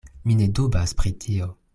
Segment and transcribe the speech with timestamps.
[0.29, 1.51] Mi ne dubas pri tio.